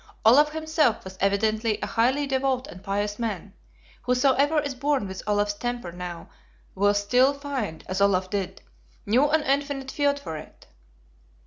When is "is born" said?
4.59-5.07